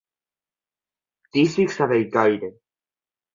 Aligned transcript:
Tísics 1.35 1.77
a 1.85 1.89
Bellcaire. 1.93 2.51